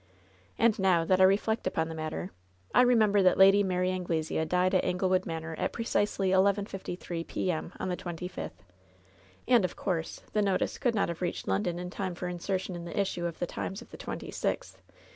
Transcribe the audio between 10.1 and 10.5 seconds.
the